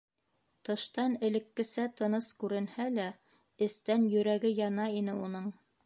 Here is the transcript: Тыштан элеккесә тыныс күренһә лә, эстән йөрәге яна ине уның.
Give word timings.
Тыштан 0.67 1.17
элеккесә 1.27 1.85
тыныс 2.01 2.31
күренһә 2.45 2.89
лә, 2.97 3.07
эстән 3.69 4.09
йөрәге 4.15 4.57
яна 4.65 4.91
ине 5.05 5.21
уның. 5.29 5.51